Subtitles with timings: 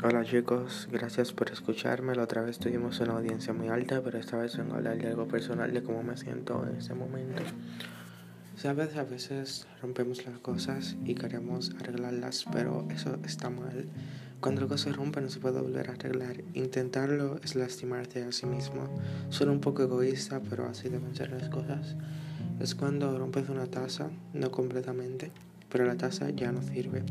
[0.00, 2.14] Hola chicos, gracias por escucharme.
[2.14, 5.08] La otra vez tuvimos una audiencia muy alta, pero esta vez vengo a hablar de
[5.08, 7.42] algo personal de cómo me siento en ese momento.
[8.54, 13.88] Sabes, a veces rompemos las cosas y queremos arreglarlas, pero eso está mal.
[14.38, 16.44] Cuando algo se rompe no se puede volver a arreglar.
[16.54, 18.88] Intentarlo es lastimarte a sí mismo.
[19.30, 21.96] Suena un poco egoísta, pero así deben ser las cosas.
[22.60, 25.32] Es cuando rompes una taza, no completamente,
[25.68, 27.02] pero la taza ya no sirve.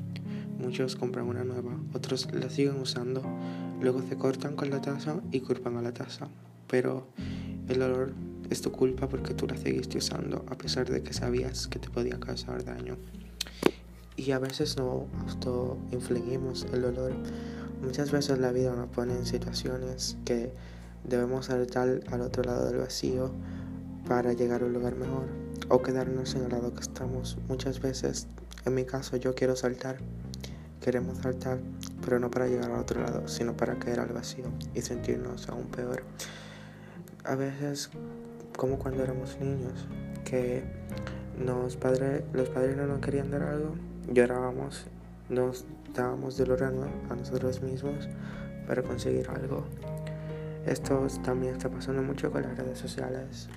[0.59, 3.21] Muchos compran una nueva, otros la siguen usando,
[3.79, 6.27] luego se cortan con la taza y culpan a la taza.
[6.67, 7.07] Pero
[7.67, 8.13] el olor
[8.49, 11.89] es tu culpa porque tú la seguiste usando a pesar de que sabías que te
[11.89, 12.97] podía causar daño.
[14.15, 17.13] Y a veces no auto-infligimos el olor.
[17.83, 20.51] Muchas veces la vida nos pone en situaciones que
[21.03, 23.31] debemos saltar al otro lado del vacío
[24.07, 25.27] para llegar a un lugar mejor
[25.69, 27.37] o quedarnos en el lado que estamos.
[27.47, 28.27] Muchas veces,
[28.65, 29.97] en mi caso, yo quiero saltar
[30.81, 31.59] Queremos saltar,
[32.03, 35.65] pero no para llegar al otro lado, sino para caer al vacío y sentirnos aún
[35.65, 36.03] peor.
[37.23, 37.89] A veces,
[38.55, 39.87] como cuando éramos niños,
[40.23, 40.63] que
[41.37, 43.75] los padres, los padres no nos querían dar algo,
[44.11, 44.85] llorábamos,
[45.29, 48.07] nos dábamos dolor a nosotros mismos
[48.67, 49.65] para conseguir algo.
[50.65, 53.47] Esto también está pasando mucho con las redes sociales.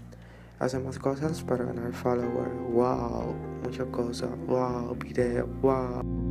[0.60, 3.34] Hacemos cosas para ganar followers, wow,
[3.64, 6.29] muchas cosas, wow, video, wow.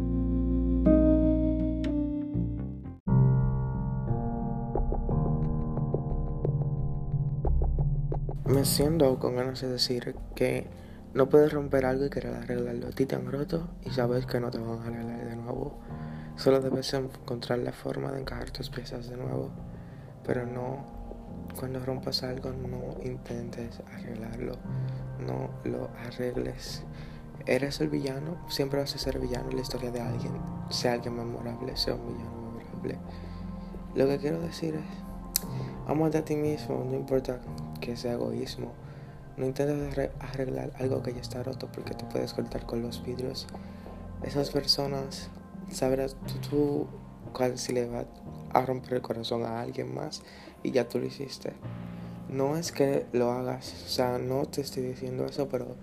[8.50, 10.66] Me siento con ganas de decir que
[11.14, 12.88] no puedes romper algo y querer arreglarlo.
[12.88, 15.78] A ti te han roto y sabes que no te van a arreglar de nuevo.
[16.36, 19.52] Solo debes encontrar la forma de encajar tus piezas de nuevo.
[20.26, 20.84] Pero no,
[21.60, 24.54] cuando rompas algo, no intentes arreglarlo.
[25.20, 26.84] No lo arregles.
[27.46, 30.34] Eres el villano, siempre vas a ser villano en la historia de alguien.
[30.72, 32.98] Sea alguien memorable, sea un villano memorable.
[33.94, 35.46] Lo que quiero decir es,
[35.88, 37.40] amate a ti mismo, no importa
[37.80, 38.72] que sea egoísmo.
[39.38, 43.48] No intentes arreglar algo que ya está roto porque te puedes cortar con los vidrios.
[44.24, 45.30] Esas personas,
[45.72, 46.88] sabrás tú, tú
[47.32, 48.06] cuál si le va
[48.54, 50.22] a romper el corazón a alguien más
[50.64, 51.54] y ya tú lo hiciste.
[52.30, 55.76] No es que lo hagas, o sea, no te estoy diciendo eso, pero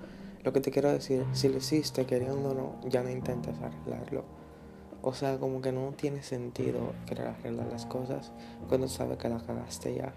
[0.44, 4.24] lo que te quiero decir, si lo hiciste queriendo o no, ya no intentes arreglarlo.
[5.02, 8.32] O sea, como que no tiene sentido querer arreglar las cosas
[8.68, 10.12] cuando sabes que la cagaste ya.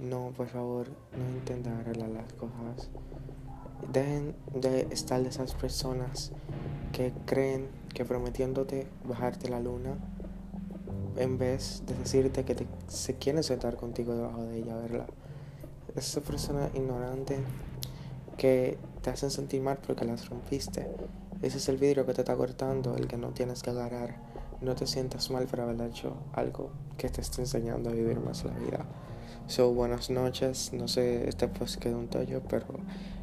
[0.00, 2.88] No, por favor, no intenten arreglar las cosas.
[3.92, 6.32] Dejen de estar de esas personas
[6.92, 9.98] que creen que prometiéndote bajarte la luna,
[11.16, 15.06] en vez de decirte que se quieren sentar contigo debajo de ella, verla.
[15.94, 17.40] Esas personas ignorantes
[18.38, 20.86] que te hacen sentir mal porque las rompiste.
[21.42, 24.16] Ese es el vidrio que te está cortando, el que no tienes que agarrar.
[24.62, 28.44] No te sientas mal por haber hecho algo que te está enseñando a vivir más
[28.44, 28.86] la vida.
[29.46, 30.72] So, buenas noches.
[30.72, 32.66] No sé, este pues quedó un tollo, pero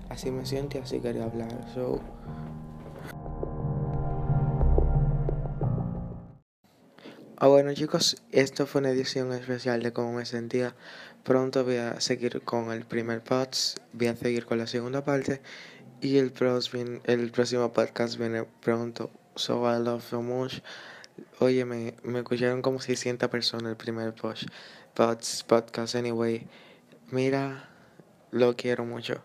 [0.09, 1.65] así me siento y así quería hablar.
[1.73, 2.01] So,
[7.39, 10.73] Ah, bueno chicos, esto fue una edición especial de cómo me sentía.
[11.23, 15.43] Pronto voy a seguir con el primer podcast, voy a seguir con la segunda parte
[16.01, 19.11] y el, próximo, el próximo podcast viene pronto.
[19.35, 20.61] So I love you much.
[21.39, 24.47] Oye, me, me escucharon como 600 personas el primer post
[25.47, 26.47] podcast anyway.
[27.11, 27.69] Mira,
[28.31, 29.21] lo quiero mucho.